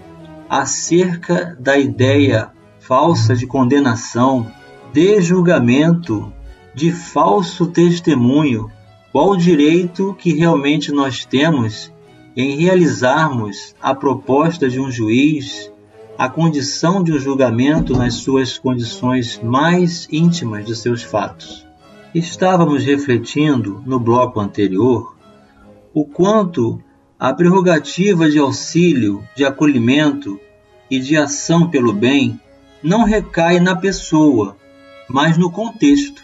acerca 0.49 1.57
da 1.59 1.78
ideia 1.78 2.50
falsa 2.78 3.35
de 3.35 3.47
condenação, 3.47 4.47
de 4.93 5.21
julgamento, 5.23 6.31
de 6.75 6.93
falso 6.93 7.66
testemunho, 7.69 8.71
qual 9.11 9.31
o 9.31 9.37
direito 9.37 10.14
que 10.19 10.35
realmente 10.35 10.93
nós 10.93 11.25
temos 11.25 11.94
em 12.37 12.57
realizarmos 12.57 13.75
a 13.81 13.95
proposta 13.95 14.69
de 14.69 14.81
um 14.81 14.91
juiz, 14.91 15.71
a 16.19 16.29
condição 16.29 17.03
de 17.03 17.12
um 17.12 17.19
julgamento 17.19 17.97
nas 17.97 18.14
suas 18.14 18.59
condições 18.59 19.41
mais 19.43 20.09
íntimas 20.11 20.64
de 20.64 20.75
seus 20.75 21.03
fatos. 21.03 21.67
Estávamos 22.14 22.85
refletindo 22.85 23.83
no 23.87 23.99
bloco 23.99 24.41
anterior 24.41 25.14
o 25.93 26.05
quanto 26.05 26.81
a 27.19 27.33
prerrogativa 27.33 28.29
de 28.29 28.38
auxílio, 28.38 29.23
de 29.37 29.45
acolhimento 29.45 30.41
e 30.91 30.99
de 30.99 31.17
ação 31.17 31.71
pelo 31.71 31.93
bem 31.93 32.41
não 32.83 33.05
recai 33.05 33.59
na 33.61 33.75
pessoa, 33.75 34.57
mas 35.09 35.38
no 35.38 35.50
contexto. 35.50 36.23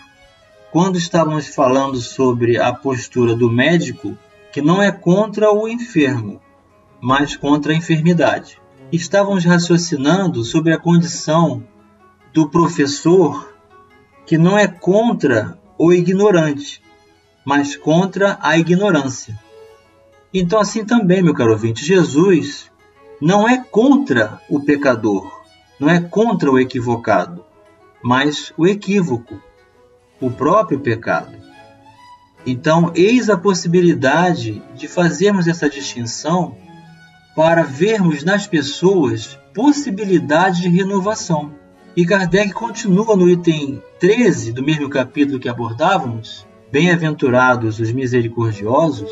Quando 0.71 0.99
estávamos 0.99 1.49
falando 1.49 1.97
sobre 1.97 2.59
a 2.59 2.73
postura 2.73 3.35
do 3.35 3.51
médico, 3.51 4.17
que 4.53 4.61
não 4.61 4.83
é 4.83 4.91
contra 4.91 5.53
o 5.53 5.69
enfermo, 5.69 6.41
mas 7.01 7.37
contra 7.37 7.73
a 7.73 7.77
enfermidade. 7.77 8.61
Estávamos 8.93 9.45
raciocinando 9.45 10.43
sobre 10.45 10.73
a 10.73 10.79
condição 10.79 11.63
do 12.33 12.49
professor, 12.49 13.55
que 14.27 14.37
não 14.37 14.59
é 14.59 14.67
contra 14.67 15.59
o 15.79 15.93
ignorante, 15.93 16.83
mas 17.45 17.77
contra 17.77 18.39
a 18.41 18.59
ignorância. 18.59 19.39
Então, 20.33 20.61
assim 20.61 20.85
também, 20.85 21.23
meu 21.23 21.35
caro 21.35 21.53
ouvinte, 21.53 21.85
Jesus 21.85 22.71
não 23.21 23.49
é 23.49 23.59
contra 23.59 24.41
o 24.49 24.61
pecador, 24.61 25.41
não 25.79 25.89
é 25.89 26.01
contra 26.01 26.51
o 26.51 26.59
equivocado, 26.59 27.45
mas 28.03 28.53
o 28.57 28.67
equívoco, 28.67 29.41
o 30.21 30.31
próprio 30.31 30.81
pecado. 30.81 31.50
Então, 32.47 32.93
eis 32.95 33.29
a 33.29 33.37
possibilidade 33.37 34.63
de 34.75 34.89
fazermos 34.89 35.47
essa 35.47 35.69
distinção 35.69 36.57
para 37.37 37.63
vermos 37.63 38.25
nas 38.25 38.47
pessoas 38.47 39.39
possibilidade 39.55 40.63
de 40.63 40.69
renovação. 40.69 41.53
E 41.97 42.07
Kardec 42.07 42.53
continua 42.53 43.17
no 43.17 43.29
item 43.29 43.83
13 43.99 44.53
do 44.53 44.63
mesmo 44.63 44.89
capítulo 44.89 45.41
que 45.41 45.49
abordávamos, 45.49 46.47
Bem-aventurados 46.73 47.81
os 47.81 47.91
misericordiosos, 47.91 49.11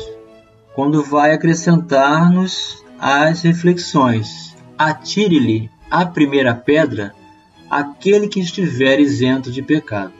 quando 0.73 1.03
vai 1.03 1.33
acrescentar-nos 1.33 2.85
as 2.97 3.41
reflexões. 3.41 4.55
Atire-lhe 4.77 5.69
a 5.91 6.05
primeira 6.05 6.55
pedra 6.55 7.13
aquele 7.69 8.29
que 8.29 8.39
estiver 8.39 8.97
isento 9.01 9.51
de 9.51 9.61
pecado. 9.61 10.13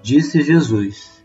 Disse 0.00 0.40
Jesus: 0.40 1.17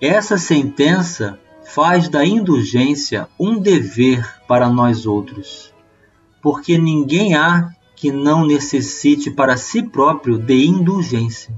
Essa 0.00 0.38
sentença 0.38 1.40
faz 1.64 2.08
da 2.08 2.24
indulgência 2.24 3.28
um 3.38 3.58
dever 3.58 4.24
para 4.46 4.68
nós 4.68 5.06
outros, 5.06 5.74
porque 6.40 6.78
ninguém 6.78 7.34
há 7.34 7.72
que 7.96 8.12
não 8.12 8.46
necessite 8.46 9.28
para 9.28 9.56
si 9.56 9.82
próprio 9.82 10.38
de 10.38 10.64
indulgência. 10.64 11.52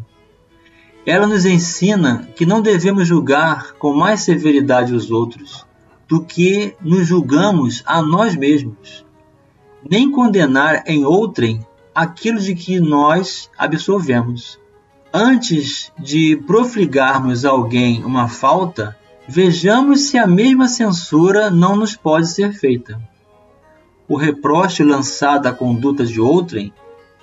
Ela 1.05 1.27
nos 1.27 1.45
ensina 1.45 2.31
que 2.35 2.47
não 2.47 2.63
devemos 2.63 3.07
julgar 3.07 3.75
com 3.75 3.93
mais 3.93 4.21
severidade 4.21 4.95
os 4.95 5.11
outros 5.11 5.67
do 6.09 6.25
que 6.25 6.75
nos 6.81 7.07
julgamos 7.07 7.83
a 7.85 8.01
nós 8.01 8.35
mesmos, 8.35 9.05
nem 9.89 10.11
condenar 10.11 10.83
em 10.87 11.05
outrem 11.05 11.65
aquilo 11.95 12.41
de 12.41 12.55
que 12.55 12.81
nós 12.81 13.51
absolvemos. 13.59 14.59
Antes 15.13 15.91
de 15.99 16.37
profligarmos 16.37 17.45
a 17.45 17.51
alguém 17.51 18.05
uma 18.05 18.29
falta, 18.29 18.97
vejamos 19.27 20.03
se 20.03 20.17
a 20.17 20.25
mesma 20.25 20.69
censura 20.69 21.51
não 21.51 21.75
nos 21.75 21.97
pode 21.97 22.29
ser 22.29 22.53
feita. 22.53 23.01
O 24.09 24.17
reproche 24.17 24.85
lançado 24.85 25.49
à 25.49 25.53
conduta 25.53 26.07
de 26.07 26.21
outrem 26.21 26.73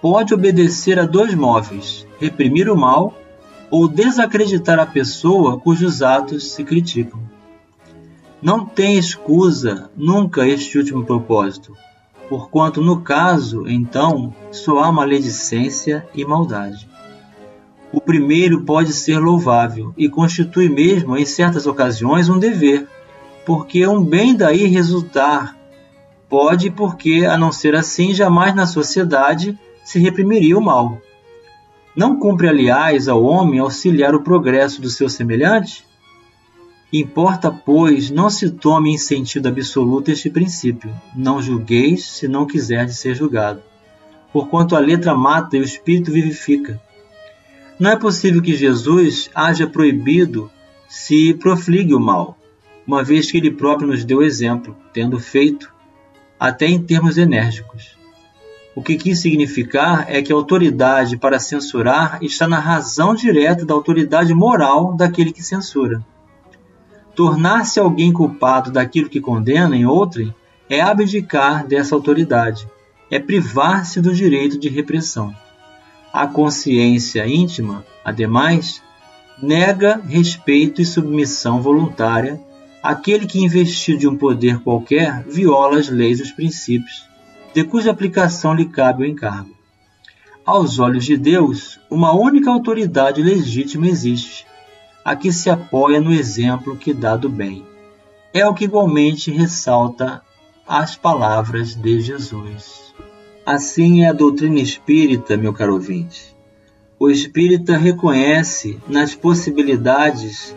pode 0.01 0.33
obedecer 0.33 0.99
a 0.99 1.05
dois 1.05 1.33
móveis: 1.33 2.05
reprimir 2.19 2.69
o 2.69 2.75
mal 2.75 3.17
ou 3.71 3.87
desacreditar 3.87 4.79
a 4.79 4.85
pessoa 4.85 5.57
cujos 5.57 6.01
atos 6.01 6.51
se 6.51 6.65
criticam. 6.65 7.21
Não 8.41 8.65
tem 8.65 8.97
escusa 8.97 9.89
nunca 9.95 10.45
este 10.45 10.77
último 10.77 11.05
propósito, 11.05 11.73
porquanto 12.27 12.81
no 12.81 12.99
caso, 12.99 13.65
então, 13.65 14.35
só 14.51 14.83
há 14.83 14.91
maledicência 14.91 16.05
e 16.13 16.25
maldade. 16.25 16.96
O 17.97 17.99
primeiro 17.99 18.61
pode 18.61 18.93
ser 18.93 19.17
louvável 19.17 19.91
e 19.97 20.07
constitui 20.07 20.69
mesmo, 20.69 21.17
em 21.17 21.25
certas 21.25 21.65
ocasiões, 21.65 22.29
um 22.29 22.37
dever, 22.37 22.87
porque 23.43 23.87
um 23.87 24.05
bem 24.05 24.35
daí 24.35 24.67
resultar 24.67 25.57
pode, 26.29 26.69
porque, 26.69 27.25
a 27.27 27.35
não 27.35 27.51
ser 27.51 27.73
assim, 27.73 28.13
jamais 28.13 28.53
na 28.53 28.67
sociedade 28.67 29.57
se 29.83 29.97
reprimiria 29.97 30.55
o 30.55 30.61
mal. 30.61 31.01
Não 31.95 32.19
cumpre, 32.19 32.47
aliás, 32.47 33.07
ao 33.07 33.23
homem 33.23 33.59
auxiliar 33.59 34.13
o 34.13 34.21
progresso 34.21 34.79
do 34.79 34.91
seu 34.91 35.09
semelhante? 35.09 35.83
Importa, 36.93 37.49
pois, 37.49 38.11
não 38.11 38.29
se 38.29 38.51
tome 38.51 38.93
em 38.93 38.97
sentido 38.99 39.47
absoluto 39.47 40.11
este 40.11 40.29
princípio: 40.29 40.93
não 41.15 41.41
julgueis 41.41 42.05
se 42.05 42.27
não 42.27 42.45
quiserdes 42.45 42.99
ser 42.99 43.15
julgado. 43.15 43.63
Porquanto 44.31 44.75
a 44.75 44.79
letra 44.79 45.15
mata 45.15 45.57
e 45.57 45.61
o 45.61 45.63
espírito 45.63 46.11
vivifica. 46.11 46.79
Não 47.79 47.91
é 47.91 47.95
possível 47.95 48.41
que 48.41 48.55
Jesus 48.55 49.29
haja 49.35 49.67
proibido 49.67 50.49
se 50.89 51.33
profligue 51.35 51.93
o 51.93 51.99
mal, 51.99 52.35
uma 52.87 53.03
vez 53.03 53.29
que 53.29 53.37
ele 53.37 53.51
próprio 53.51 53.87
nos 53.87 54.03
deu 54.03 54.23
exemplo, 54.23 54.75
tendo 54.91 55.19
feito, 55.19 55.71
até 56.39 56.65
em 56.65 56.81
termos 56.81 57.17
enérgicos. 57.17 57.97
O 58.75 58.81
que 58.81 58.95
quis 58.95 59.19
significar 59.19 60.05
é 60.07 60.21
que 60.21 60.31
a 60.31 60.35
autoridade 60.35 61.17
para 61.17 61.39
censurar 61.39 62.19
está 62.21 62.47
na 62.47 62.59
razão 62.59 63.13
direta 63.13 63.65
da 63.65 63.73
autoridade 63.73 64.33
moral 64.33 64.95
daquele 64.95 65.31
que 65.31 65.43
censura. 65.43 66.03
Tornar-se 67.15 67.79
alguém 67.79 68.13
culpado 68.13 68.71
daquilo 68.71 69.09
que 69.09 69.21
condena 69.21 69.75
em 69.75 69.85
outrem 69.85 70.33
é 70.69 70.81
abdicar 70.81 71.65
dessa 71.65 71.95
autoridade, 71.95 72.67
é 73.09 73.19
privar-se 73.19 73.99
do 73.99 74.13
direito 74.13 74.59
de 74.59 74.69
repressão. 74.69 75.33
A 76.19 76.25
consciência 76.25 77.27
íntima, 77.27 77.85
ademais, 78.03 78.81
nega 79.39 80.01
respeito 80.03 80.81
e 80.81 80.85
submissão 80.85 81.61
voluntária 81.61 82.41
àquele 82.81 83.27
que, 83.27 83.39
investido 83.39 83.99
de 83.99 84.07
um 84.07 84.17
poder 84.17 84.57
qualquer, 84.63 85.23
viola 85.25 85.77
as 85.77 85.89
leis 85.89 86.17
e 86.17 86.23
os 86.23 86.31
princípios, 86.31 87.07
de 87.53 87.63
cuja 87.63 87.91
aplicação 87.91 88.55
lhe 88.55 88.65
cabe 88.65 89.03
o 89.03 89.05
encargo. 89.05 89.55
Aos 90.43 90.79
olhos 90.79 91.05
de 91.05 91.15
Deus, 91.15 91.79
uma 91.87 92.11
única 92.13 92.49
autoridade 92.49 93.21
legítima 93.21 93.85
existe, 93.85 94.47
a 95.05 95.15
que 95.15 95.31
se 95.31 95.51
apoia 95.51 96.01
no 96.01 96.11
exemplo 96.11 96.75
que 96.75 96.95
dá 96.95 97.15
do 97.15 97.29
bem. 97.29 97.63
É 98.33 98.43
o 98.43 98.55
que 98.55 98.63
igualmente 98.63 99.29
ressalta 99.29 100.23
as 100.67 100.95
palavras 100.95 101.75
de 101.75 102.01
Jesus. 102.01 102.87
Assim 103.47 104.03
é 104.03 104.09
a 104.09 104.11
doutrina 104.11 104.59
espírita, 104.59 105.37
meu 105.37 105.53
caro 105.53 105.75
ouvinte. 105.75 106.35
O 106.99 107.09
espírita 107.09 107.77
reconhece 107.77 108.77
nas 108.89 109.15
possibilidades 109.15 110.53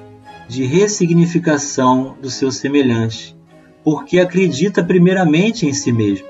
de 0.49 0.65
ressignificação 0.65 2.17
do 2.21 2.29
seu 2.29 2.51
semelhante, 2.51 3.37
porque 3.85 4.19
acredita 4.19 4.83
primeiramente 4.83 5.67
em 5.67 5.73
si 5.73 5.93
mesmo. 5.93 6.27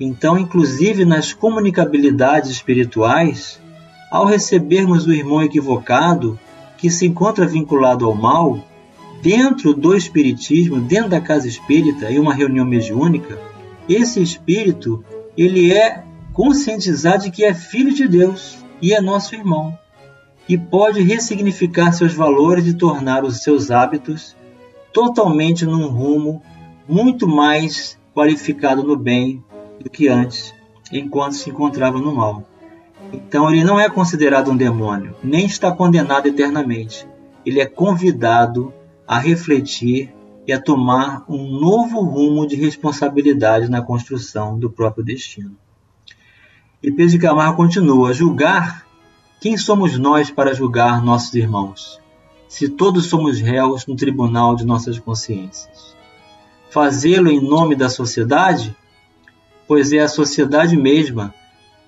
Então, 0.00 0.38
inclusive 0.38 1.04
nas 1.04 1.34
comunicabilidades 1.34 2.50
espirituais, 2.50 3.60
ao 4.10 4.24
recebermos 4.24 5.06
o 5.06 5.12
irmão 5.12 5.42
equivocado, 5.42 6.40
que 6.78 6.88
se 6.88 7.04
encontra 7.04 7.46
vinculado 7.46 8.06
ao 8.06 8.14
mal, 8.14 8.58
dentro 9.20 9.74
do 9.74 9.94
espiritismo, 9.94 10.80
dentro 10.80 11.10
da 11.10 11.20
casa 11.20 11.46
espírita, 11.46 12.10
em 12.10 12.18
uma 12.18 12.32
reunião 12.32 12.64
mediúnica, 12.64 13.38
esse 13.86 14.22
espírito 14.22 15.04
ele 15.38 15.72
é 15.72 16.02
conscientizado 16.32 17.22
de 17.22 17.30
que 17.30 17.44
é 17.44 17.54
filho 17.54 17.94
de 17.94 18.08
Deus 18.08 18.58
e 18.82 18.92
é 18.92 19.00
nosso 19.00 19.36
irmão 19.36 19.78
e 20.48 20.58
pode 20.58 21.00
ressignificar 21.00 21.92
seus 21.92 22.12
valores 22.12 22.66
e 22.66 22.74
tornar 22.74 23.22
os 23.22 23.42
seus 23.42 23.70
hábitos 23.70 24.36
totalmente 24.92 25.64
num 25.64 25.86
rumo 25.86 26.42
muito 26.88 27.28
mais 27.28 27.96
qualificado 28.12 28.82
no 28.82 28.96
bem 28.96 29.44
do 29.78 29.88
que 29.88 30.08
antes, 30.08 30.52
enquanto 30.90 31.36
se 31.36 31.50
encontrava 31.50 31.98
no 31.98 32.12
mal. 32.12 32.42
Então 33.12 33.48
ele 33.48 33.62
não 33.62 33.78
é 33.78 33.88
considerado 33.88 34.50
um 34.50 34.56
demônio, 34.56 35.14
nem 35.22 35.46
está 35.46 35.70
condenado 35.70 36.26
eternamente. 36.26 37.06
Ele 37.46 37.60
é 37.60 37.66
convidado 37.66 38.72
a 39.06 39.18
refletir 39.18 40.12
e 40.48 40.52
a 40.54 40.58
tomar 40.58 41.26
um 41.28 41.46
novo 41.46 42.00
rumo 42.00 42.46
de 42.46 42.56
responsabilidade 42.56 43.70
na 43.70 43.82
construção 43.82 44.58
do 44.58 44.70
próprio 44.70 45.04
destino. 45.04 45.54
E 46.82 46.90
Pedro 46.90 47.12
de 47.12 47.18
Camargo 47.18 47.58
continua: 47.58 48.14
julgar 48.14 48.86
quem 49.42 49.58
somos 49.58 49.98
nós 49.98 50.30
para 50.30 50.54
julgar 50.54 51.04
nossos 51.04 51.34
irmãos, 51.34 52.00
se 52.48 52.66
todos 52.66 53.06
somos 53.06 53.38
réus 53.38 53.86
no 53.86 53.94
tribunal 53.94 54.56
de 54.56 54.64
nossas 54.64 54.98
consciências? 54.98 55.94
Fazê-lo 56.70 57.30
em 57.30 57.40
nome 57.40 57.76
da 57.76 57.90
sociedade? 57.90 58.74
Pois 59.66 59.92
é 59.92 59.98
a 59.98 60.08
sociedade 60.08 60.78
mesma, 60.78 61.34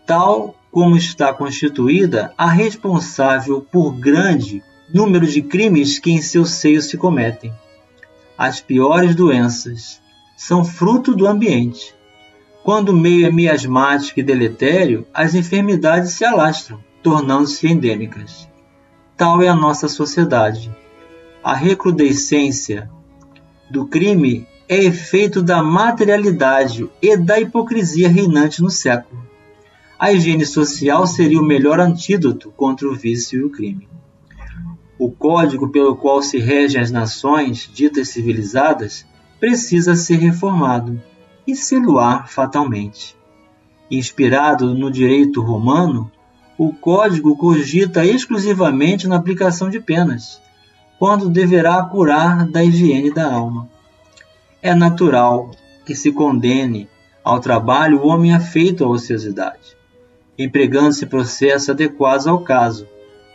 tal 0.07 0.55
como 0.71 0.99
está 0.99 1.33
constituída, 1.33 2.35
a 2.37 2.51
responsável 2.51 3.63
por 3.63 3.93
grande 3.93 4.63
número 4.93 5.27
de 5.27 5.41
crimes 5.41 5.99
que 5.99 6.11
em 6.11 6.21
seu 6.21 6.45
seio 6.45 6.83
se 6.83 6.99
cometem. 6.99 7.55
As 8.41 8.59
piores 8.59 9.15
doenças 9.15 10.01
são 10.35 10.65
fruto 10.65 11.15
do 11.15 11.27
ambiente. 11.27 11.95
Quando 12.65 12.89
o 12.89 12.97
meio 12.97 13.27
é 13.27 13.31
miasmático 13.31 14.19
e 14.19 14.23
deletério, 14.23 15.07
as 15.13 15.35
enfermidades 15.35 16.13
se 16.13 16.25
alastram, 16.25 16.83
tornando-se 17.03 17.67
endêmicas. 17.67 18.49
Tal 19.15 19.43
é 19.43 19.49
a 19.49 19.55
nossa 19.55 19.89
sociedade. 19.89 20.75
A 21.45 21.55
recrudescência 21.55 22.91
do 23.71 23.87
crime 23.87 24.47
é 24.67 24.85
efeito 24.85 25.43
da 25.43 25.63
materialidade 25.63 26.89
e 27.03 27.19
da 27.19 27.39
hipocrisia 27.39 28.09
reinante 28.09 28.63
no 28.63 28.71
século 28.71 29.21
a 30.01 30.11
higiene 30.13 30.47
social 30.47 31.07
seria 31.07 31.39
o 31.39 31.45
melhor 31.45 31.79
antídoto 31.79 32.51
contra 32.57 32.89
o 32.89 32.95
vício 32.95 33.39
e 33.39 33.45
o 33.45 33.51
crime. 33.51 33.87
O 35.01 35.11
código 35.11 35.71
pelo 35.71 35.97
qual 35.97 36.21
se 36.21 36.39
regem 36.39 36.79
as 36.79 36.91
nações 36.91 37.69
ditas 37.73 38.11
civilizadas 38.11 39.07
precisa 39.41 39.97
ser 39.97 40.17
reformado 40.17 41.03
e 41.47 41.57
seluar 41.57 42.29
fatalmente. 42.29 43.17
Inspirado 43.91 44.75
no 44.75 44.91
direito 44.91 45.41
romano, 45.41 46.13
o 46.59 46.71
código 46.73 47.35
cogita 47.35 48.05
exclusivamente 48.05 49.09
na 49.09 49.17
aplicação 49.17 49.71
de 49.71 49.81
penas, 49.81 50.39
quando 50.99 51.31
deverá 51.31 51.83
curar 51.83 52.47
da 52.47 52.63
higiene 52.63 53.11
da 53.11 53.33
alma. 53.33 53.71
É 54.61 54.75
natural 54.75 55.51
que 55.87 55.95
se 55.95 56.13
condene 56.13 56.87
ao 57.25 57.41
trabalho 57.41 58.03
o 58.03 58.07
homem 58.07 58.35
afeito 58.35 58.85
à 58.85 58.89
ociosidade 58.89 59.81
empregando-se 60.43 61.05
processos 61.05 61.69
adequados 61.69 62.27
ao 62.27 62.41
caso, 62.41 62.89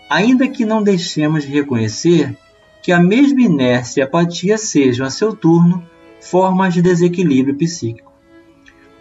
ainda 0.09 0.47
que 0.47 0.65
não 0.65 0.83
deixemos 0.83 1.43
de 1.43 1.49
reconhecer 1.49 2.37
que 2.81 2.91
a 2.91 2.99
mesma 2.99 3.41
inércia 3.41 4.01
e 4.01 4.03
apatia 4.03 4.57
sejam, 4.57 5.05
a 5.05 5.09
seu 5.09 5.35
turno, 5.35 5.85
formas 6.21 6.73
de 6.73 6.81
desequilíbrio 6.81 7.57
psíquico. 7.57 8.11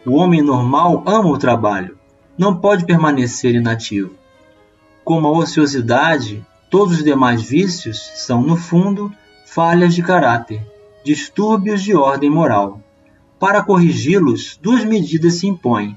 O 0.07 0.12
homem 0.12 0.43
normal 0.43 1.03
ama 1.07 1.29
o 1.29 1.38
trabalho, 1.38 1.99
não 2.37 2.57
pode 2.57 2.85
permanecer 2.85 3.55
inativo. 3.55 4.14
Como 5.05 5.27
a 5.27 5.31
ociosidade 5.31 6.45
Todos 6.75 6.97
os 6.97 7.05
demais 7.05 7.40
vícios 7.40 8.01
são, 8.17 8.43
no 8.43 8.57
fundo, 8.57 9.12
falhas 9.47 9.95
de 9.95 10.03
caráter, 10.03 10.61
distúrbios 11.05 11.81
de 11.81 11.95
ordem 11.95 12.29
moral. 12.29 12.81
Para 13.38 13.62
corrigi-los, 13.62 14.59
duas 14.61 14.85
medidas 14.85 15.35
se 15.35 15.47
impõem: 15.47 15.97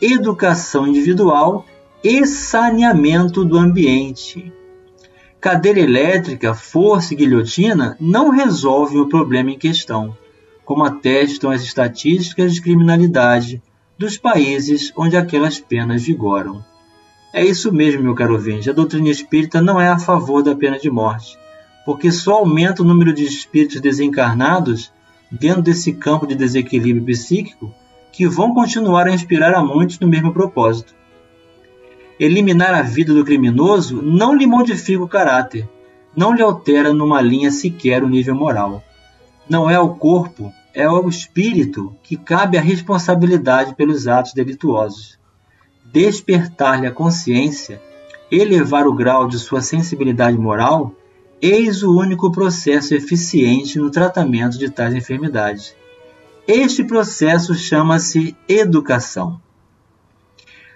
educação 0.00 0.86
individual 0.86 1.66
e 2.04 2.26
saneamento 2.26 3.46
do 3.46 3.56
ambiente. 3.56 4.52
Cadeira 5.40 5.80
elétrica, 5.80 6.52
força 6.52 7.14
e 7.14 7.16
guilhotina 7.16 7.96
não 7.98 8.28
resolvem 8.28 9.00
o 9.00 9.08
problema 9.08 9.50
em 9.50 9.58
questão, 9.58 10.14
como 10.66 10.84
atestam 10.84 11.50
as 11.50 11.62
estatísticas 11.62 12.52
de 12.52 12.60
criminalidade 12.60 13.62
dos 13.98 14.18
países 14.18 14.92
onde 14.94 15.16
aquelas 15.16 15.58
penas 15.58 16.02
vigoram. 16.02 16.62
É 17.32 17.42
isso 17.42 17.72
mesmo, 17.72 18.02
meu 18.02 18.14
caro 18.14 18.34
ouvinte. 18.34 18.68
A 18.68 18.74
doutrina 18.74 19.08
espírita 19.08 19.62
não 19.62 19.80
é 19.80 19.88
a 19.88 19.98
favor 19.98 20.42
da 20.42 20.54
pena 20.54 20.78
de 20.78 20.90
morte, 20.90 21.38
porque 21.86 22.12
só 22.12 22.34
aumenta 22.34 22.82
o 22.82 22.86
número 22.86 23.14
de 23.14 23.24
espíritos 23.24 23.80
desencarnados 23.80 24.92
dentro 25.32 25.62
desse 25.62 25.94
campo 25.94 26.26
de 26.26 26.34
desequilíbrio 26.34 27.06
psíquico 27.06 27.72
que 28.12 28.28
vão 28.28 28.52
continuar 28.52 29.06
a 29.06 29.14
inspirar 29.14 29.54
a 29.54 29.64
muitos 29.64 29.98
no 29.98 30.06
mesmo 30.06 30.34
propósito. 30.34 30.94
Eliminar 32.18 32.72
a 32.72 32.82
vida 32.82 33.12
do 33.12 33.24
criminoso 33.24 34.00
não 34.00 34.34
lhe 34.34 34.46
modifica 34.46 35.02
o 35.02 35.08
caráter, 35.08 35.68
não 36.16 36.32
lhe 36.32 36.42
altera 36.42 36.92
numa 36.92 37.20
linha 37.20 37.50
sequer 37.50 38.04
o 38.04 38.08
nível 38.08 38.36
moral. 38.36 38.84
Não 39.48 39.68
é 39.68 39.78
o 39.80 39.96
corpo, 39.96 40.52
é 40.72 40.88
o 40.88 41.08
espírito 41.08 41.94
que 42.04 42.16
cabe 42.16 42.56
a 42.56 42.60
responsabilidade 42.60 43.74
pelos 43.74 44.06
atos 44.06 44.32
delituosos. 44.32 45.18
Despertar-lhe 45.84 46.86
a 46.86 46.92
consciência, 46.92 47.82
elevar 48.30 48.86
o 48.86 48.94
grau 48.94 49.26
de 49.26 49.38
sua 49.38 49.60
sensibilidade 49.60 50.38
moral, 50.38 50.94
eis 51.42 51.82
o 51.82 51.98
único 51.98 52.30
processo 52.30 52.94
eficiente 52.94 53.76
no 53.76 53.90
tratamento 53.90 54.56
de 54.56 54.70
tais 54.70 54.94
enfermidades. 54.94 55.74
Este 56.46 56.84
processo 56.84 57.54
chama-se 57.54 58.36
educação 58.48 59.42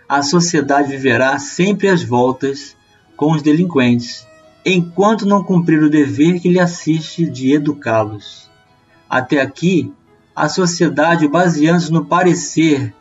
a 0.09 0.23
sociedade 0.23 0.89
viverá 0.89 1.39
sempre 1.39 1.89
às 1.89 2.03
voltas 2.03 2.75
com 3.15 3.33
os 3.33 3.43
delinquentes, 3.43 4.27
enquanto 4.65 5.27
não 5.27 5.45
cumprir 5.45 5.83
o 5.83 5.91
dever 5.91 6.41
que 6.41 6.49
lhe 6.49 6.59
assiste 6.59 7.27
de 7.27 7.53
educá-los. 7.53 8.49
Até 9.09 9.41
aqui, 9.41 9.93
a 10.35 10.49
sociedade, 10.49 11.29
baseando-se 11.29 11.93
no 11.93 12.07
parecer 12.07 12.95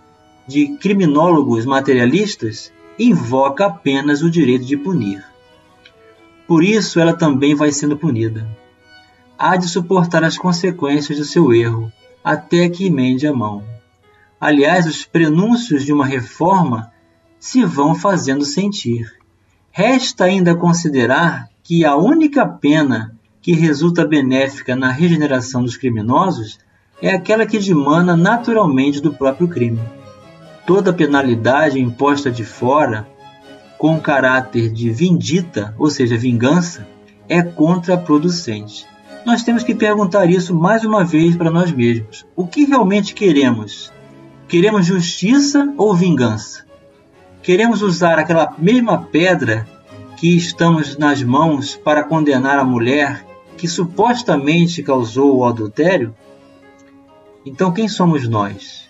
de 0.46 0.76
criminólogos 0.78 1.66
materialistas, 1.66 2.74
invoca 3.00 3.68
apenas 3.68 4.22
o 4.22 4.30
direito 4.30 4.66
de 4.66 4.76
punir. 4.76 5.24
Por 6.48 6.64
isso, 6.64 7.00
ela 7.00 7.14
também 7.14 7.56
vai 7.56 7.72
sendo 7.72 7.98
punida. 7.98 8.48
Há 9.38 9.56
de 9.56 9.68
suportar 9.68 10.24
as 10.24 10.38
consequências 10.38 11.18
do 11.18 11.26
seu 11.26 11.54
erro, 11.54 11.92
até 12.24 12.68
que 12.70 12.88
emende 12.88 13.28
a 13.28 13.34
mão. 13.34 13.64
Aliás, 14.40 14.86
os 14.86 15.06
prenúncios 15.06 15.86
de 15.86 15.94
uma 15.94 16.06
reforma 16.06 16.92
se 17.40 17.64
vão 17.64 17.96
fazendo 17.96 18.46
sentir. 18.46 19.12
Resta 19.72 20.26
ainda 20.26 20.56
considerar 20.56 21.50
que 21.64 21.86
a 21.86 21.96
única 21.96 22.48
pena 22.48 23.16
que 23.42 23.54
resulta 23.54 24.06
benéfica 24.06 24.76
na 24.76 24.92
regeneração 24.92 25.64
dos 25.64 25.78
criminosos 25.78 26.60
é 27.02 27.12
aquela 27.12 27.46
que 27.46 27.60
dimana 27.60 28.18
naturalmente 28.18 29.00
do 29.00 29.14
próprio 29.14 29.48
crime. 29.48 29.80
Toda 30.66 30.92
penalidade 30.92 31.80
imposta 31.80 32.30
de 32.30 32.44
fora, 32.44 33.08
com 33.78 34.00
caráter 34.00 34.70
de 34.74 34.90
vindita, 34.90 35.74
ou 35.78 35.90
seja, 35.90 36.18
vingança, 36.18 36.88
é 37.30 37.42
contraproducente. 37.42 38.86
Nós 39.26 39.44
temos 39.44 39.64
que 39.64 39.76
perguntar 39.76 40.30
isso 40.30 40.56
mais 40.56 40.84
uma 40.84 41.04
vez 41.04 41.36
para 41.36 41.52
nós 41.52 41.72
mesmos. 41.72 42.26
O 42.36 42.48
que 42.48 42.66
realmente 42.66 43.14
queremos? 43.14 43.92
Queremos 44.48 44.86
justiça 44.86 45.74
ou 45.78 45.96
vingança? 45.96 46.67
Queremos 47.48 47.82
usar 47.82 48.20
aquela 48.20 48.54
mesma 48.58 49.04
pedra 49.04 49.66
que 50.18 50.36
estamos 50.36 50.98
nas 50.98 51.24
mãos 51.24 51.78
para 51.78 52.04
condenar 52.04 52.60
a 52.60 52.64
mulher 52.66 53.26
que 53.56 53.70
supostamente 53.70 54.84
causou 54.84 55.38
o 55.38 55.46
adultério? 55.46 56.14
Então, 57.46 57.72
quem 57.72 57.88
somos 57.88 58.28
nós? 58.28 58.90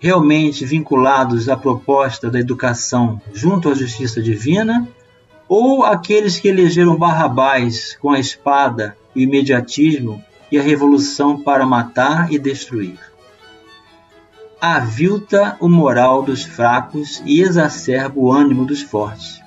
Realmente 0.00 0.64
vinculados 0.64 1.46
à 1.50 1.58
proposta 1.58 2.30
da 2.30 2.40
educação 2.40 3.20
junto 3.34 3.68
à 3.68 3.74
justiça 3.74 4.22
divina? 4.22 4.88
Ou 5.46 5.84
aqueles 5.84 6.40
que 6.40 6.48
elegeram 6.48 6.96
Barrabás 6.96 7.98
com 8.00 8.08
a 8.12 8.18
espada, 8.18 8.96
o 9.14 9.18
imediatismo 9.18 10.24
e 10.50 10.58
a 10.58 10.62
revolução 10.62 11.38
para 11.38 11.66
matar 11.66 12.32
e 12.32 12.38
destruir? 12.38 12.98
Avilta 14.60 15.56
o 15.60 15.68
moral 15.68 16.22
dos 16.22 16.42
fracos 16.42 17.22
e 17.24 17.40
exacerba 17.40 18.18
o 18.18 18.32
ânimo 18.32 18.64
dos 18.64 18.82
fortes. 18.82 19.40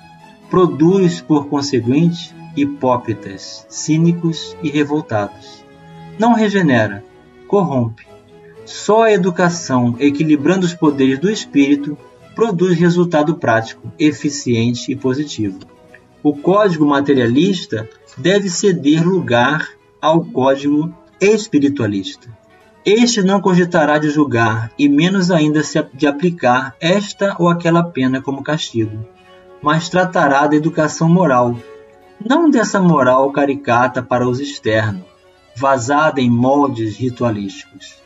Produz, 0.48 1.20
por 1.20 1.48
conseguinte, 1.48 2.34
hipócritas, 2.56 3.66
cínicos 3.68 4.56
e 4.62 4.70
revoltados. 4.70 5.62
Não 6.18 6.34
regenera, 6.34 7.04
corrompe. 7.46 8.06
Só 8.64 9.04
a 9.04 9.12
educação, 9.12 9.96
equilibrando 9.98 10.64
os 10.64 10.74
poderes 10.74 11.18
do 11.18 11.30
espírito, 11.30 11.96
produz 12.34 12.78
resultado 12.78 13.36
prático, 13.36 13.92
eficiente 13.98 14.90
e 14.90 14.96
positivo. 14.96 15.58
O 16.22 16.34
código 16.34 16.86
materialista 16.86 17.88
deve 18.16 18.48
ceder 18.48 19.06
lugar 19.06 19.68
ao 20.00 20.24
código 20.24 20.94
espiritualista. 21.20 22.41
Este 22.84 23.22
não 23.22 23.40
cogitará 23.40 23.96
de 23.96 24.10
julgar, 24.10 24.72
e 24.76 24.88
menos 24.88 25.30
ainda 25.30 25.62
de 25.94 26.04
aplicar 26.04 26.74
esta 26.80 27.36
ou 27.38 27.48
aquela 27.48 27.84
pena 27.84 28.20
como 28.20 28.42
castigo, 28.42 29.06
mas 29.62 29.88
tratará 29.88 30.48
da 30.48 30.56
educação 30.56 31.08
moral, 31.08 31.56
não 32.24 32.50
dessa 32.50 32.80
moral 32.80 33.30
caricata 33.30 34.02
para 34.02 34.28
os 34.28 34.40
externos, 34.40 35.04
vazada 35.56 36.20
em 36.20 36.28
moldes 36.28 36.96
ritualísticos, 36.96 38.02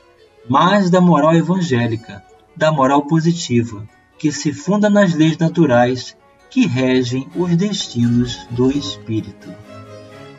mas 0.47 0.91
da 0.91 1.01
moral 1.01 1.35
evangélica, 1.35 2.23
da 2.55 2.71
moral 2.71 3.07
positiva, 3.07 3.83
que 4.19 4.31
se 4.31 4.53
funda 4.53 4.91
nas 4.91 5.15
leis 5.15 5.39
naturais 5.39 6.15
que 6.51 6.67
regem 6.67 7.27
os 7.35 7.57
destinos 7.57 8.47
do 8.51 8.71
espírito. 8.71 9.49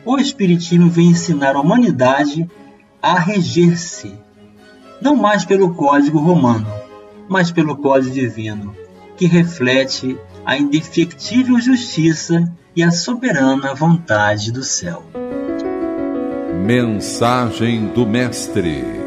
O 0.04 0.16
Espiritismo 0.16 0.88
vem 0.88 1.08
ensinar 1.08 1.56
a 1.56 1.60
humanidade 1.60 2.48
a 3.02 3.18
reger-se 3.18 4.27
não 5.00 5.16
mais 5.16 5.44
pelo 5.44 5.74
código 5.74 6.18
romano, 6.18 6.66
mas 7.28 7.50
pelo 7.50 7.76
código 7.76 8.14
divino, 8.14 8.74
que 9.16 9.26
reflete 9.26 10.18
a 10.44 10.56
indefectível 10.56 11.60
justiça 11.60 12.50
e 12.74 12.82
a 12.82 12.90
soberana 12.90 13.74
vontade 13.74 14.50
do 14.52 14.62
céu. 14.62 15.02
Mensagem 16.64 17.88
do 17.88 18.06
Mestre 18.06 18.98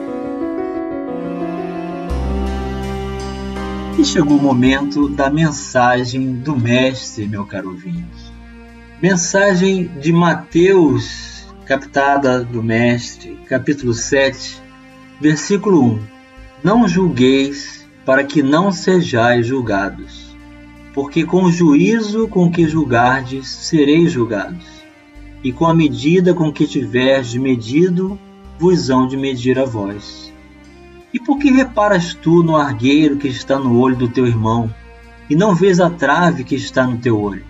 E 3.98 4.06
chegou 4.06 4.38
o 4.38 4.42
momento 4.42 5.10
da 5.10 5.30
mensagem 5.30 6.34
do 6.34 6.58
Mestre, 6.58 7.28
meu 7.28 7.46
caro 7.46 7.70
ouvinte. 7.70 8.32
Mensagem 9.02 9.88
de 10.00 10.12
Mateus, 10.14 11.46
captada 11.66 12.44
do 12.44 12.64
Mestre, 12.64 13.38
capítulo 13.48 13.94
7, 13.94 14.61
Versículo 15.22 15.84
1: 15.84 16.00
Não 16.64 16.88
julgueis 16.88 17.88
para 18.04 18.24
que 18.24 18.42
não 18.42 18.72
sejais 18.72 19.46
julgados, 19.46 20.36
porque 20.96 21.24
com 21.24 21.44
o 21.44 21.52
juízo 21.52 22.28
com 22.28 22.50
que 22.50 22.68
julgardes 22.68 23.48
sereis 23.48 24.12
julgados, 24.12 24.66
e 25.44 25.54
com 25.54 25.68
a 25.68 25.76
medida 25.76 26.34
com 26.34 26.52
que 26.52 26.66
tiverdes 26.66 27.36
medido, 27.36 28.18
vos 28.58 28.90
hão 28.90 29.06
de 29.06 29.16
medir 29.16 29.60
a 29.60 29.64
vós. 29.64 30.34
E 31.14 31.20
por 31.20 31.38
que 31.38 31.52
reparas 31.52 32.16
tu 32.16 32.42
no 32.42 32.58
argueiro 32.58 33.18
que 33.18 33.28
está 33.28 33.60
no 33.60 33.78
olho 33.78 33.96
do 33.96 34.10
teu 34.10 34.26
irmão, 34.26 34.74
e 35.30 35.36
não 35.36 35.54
vês 35.54 35.80
a 35.80 35.88
trave 35.88 36.44
que 36.44 36.56
está 36.56 36.88
no 36.88 36.98
teu 36.98 37.22
olho? 37.22 37.46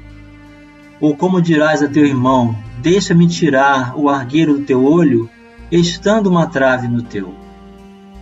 Ou 1.00 1.16
como 1.16 1.42
dirás 1.42 1.82
a 1.82 1.88
teu 1.88 2.06
irmão: 2.06 2.54
Deixa-me 2.82 3.30
tirar 3.30 3.98
o 3.98 4.10
argueiro 4.10 4.58
do 4.58 4.66
teu 4.66 4.84
olho, 4.84 5.30
estando 5.72 6.30
uma 6.30 6.48
trave 6.48 6.90
no 6.90 7.02
teu? 7.02 7.40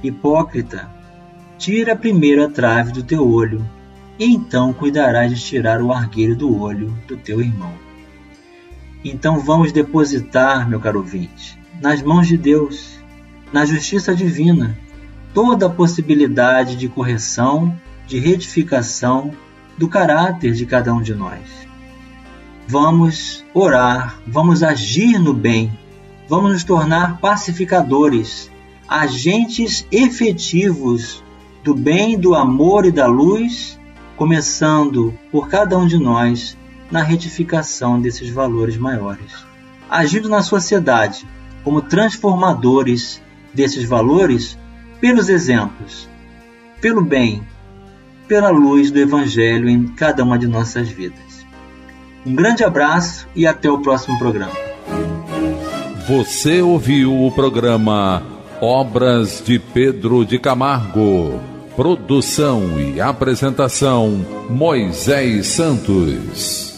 Hipócrita, 0.03 0.89
tira 1.57 1.95
primeiro 1.95 2.43
a 2.43 2.49
trave 2.49 2.91
do 2.91 3.03
teu 3.03 3.29
olho, 3.29 3.65
e 4.17 4.25
então 4.25 4.73
cuidarás 4.73 5.33
de 5.33 5.43
tirar 5.43 5.81
o 5.81 5.91
argueiro 5.91 6.35
do 6.35 6.59
olho 6.59 6.93
do 7.07 7.17
teu 7.17 7.41
irmão. 7.41 7.73
Então 9.03 9.39
vamos 9.39 9.71
depositar, 9.71 10.67
meu 10.69 10.79
caro 10.79 10.99
ouvinte, 10.99 11.57
nas 11.81 12.01
mãos 12.01 12.27
de 12.27 12.37
Deus, 12.37 12.99
na 13.51 13.65
justiça 13.65 14.13
divina, 14.15 14.77
toda 15.33 15.67
a 15.67 15.69
possibilidade 15.69 16.75
de 16.75 16.89
correção, 16.89 17.73
de 18.07 18.19
retificação 18.19 19.31
do 19.77 19.87
caráter 19.87 20.53
de 20.53 20.65
cada 20.65 20.93
um 20.93 21.01
de 21.01 21.13
nós. 21.15 21.39
vamos 22.69 23.43
orar, 23.51 24.19
vamos 24.27 24.61
agir 24.61 25.17
no 25.17 25.33
bem, 25.33 25.75
vamos 26.27 26.51
nos 26.53 26.63
tornar 26.63 27.17
pacificadores, 27.19 28.51
agentes 28.89 29.85
efetivos 29.91 31.23
do 31.63 31.75
bem, 31.75 32.17
do 32.17 32.33
amor 32.33 32.85
e 32.85 32.91
da 32.91 33.05
luz, 33.05 33.79
começando 34.17 35.13
por 35.31 35.47
cada 35.47 35.77
um 35.77 35.85
de 35.85 35.97
nós 35.99 36.57
na 36.89 37.03
retificação 37.03 38.01
desses 38.01 38.31
valores 38.31 38.77
maiores. 38.77 39.45
Agindo 39.87 40.27
na 40.27 40.41
sociedade 40.41 41.27
como 41.63 41.83
transformadores 41.83 43.21
desses 43.53 43.83
valores 43.83 44.57
pelos 44.99 45.29
exemplos, 45.29 46.09
pelo 46.81 47.03
bem, 47.03 47.43
pela 48.27 48.49
luz 48.49 48.89
do 48.89 48.99
Evangelho 48.99 49.69
em 49.69 49.87
cada 49.87 50.23
uma 50.23 50.37
de 50.37 50.47
nossas 50.47 50.89
vidas. 50.89 51.45
Um 52.25 52.33
grande 52.33 52.63
abraço 52.63 53.27
e 53.35 53.45
até 53.45 53.69
o 53.69 53.79
próximo 53.79 54.17
programa. 54.17 54.53
Você 56.07 56.61
ouviu 56.61 57.25
o 57.25 57.31
programa 57.31 58.38
Obras 58.61 59.41
de 59.45 59.57
Pedro 59.57 60.25
de 60.25 60.37
Camargo. 60.37 61.39
Produção 61.77 62.77
e 62.77 62.99
apresentação 62.99 64.25
Moisés 64.49 65.47
Santos. 65.47 66.68